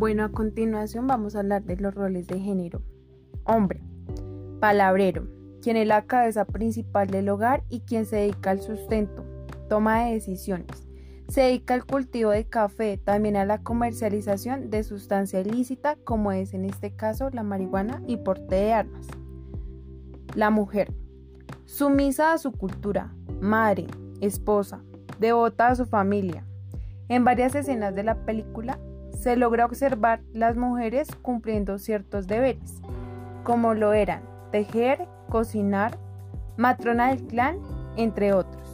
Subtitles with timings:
[0.00, 2.80] Bueno, a continuación vamos a hablar de los roles de género.
[3.44, 3.82] Hombre,
[4.58, 5.28] palabrero,
[5.60, 9.26] quien es la cabeza principal del hogar y quien se dedica al sustento,
[9.68, 10.88] toma de decisiones.
[11.28, 16.54] Se dedica al cultivo de café, también a la comercialización de sustancia ilícita, como es
[16.54, 19.06] en este caso la marihuana y porte de armas.
[20.34, 20.94] La mujer,
[21.66, 23.86] sumisa a su cultura, madre,
[24.22, 24.82] esposa,
[25.18, 26.46] devota a su familia.
[27.10, 28.78] En varias escenas de la película
[29.12, 32.80] se logra observar las mujeres cumpliendo ciertos deberes,
[33.44, 35.98] como lo eran tejer, cocinar,
[36.56, 37.58] matrona del clan,
[37.96, 38.69] entre otros.